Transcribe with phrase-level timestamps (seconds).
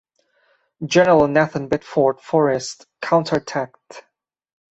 [0.83, 4.01] General Nathan Bedford Forrest counterattacked.